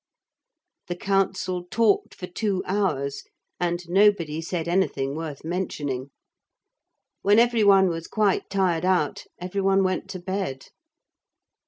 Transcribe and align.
The 0.87 0.95
council 0.95 1.63
talked 1.69 2.15
for 2.15 2.25
two 2.25 2.63
hours, 2.65 3.23
and 3.59 3.87
nobody 3.87 4.41
said 4.41 4.67
anything 4.67 5.15
worth 5.15 5.43
mentioning. 5.45 6.09
When 7.21 7.37
every 7.37 7.63
one 7.63 7.87
was 7.87 8.07
quite 8.07 8.49
tired 8.49 8.83
out, 8.83 9.25
every 9.37 9.61
one 9.61 9.83
went 9.83 10.09
to 10.09 10.19
bed. 10.19 10.69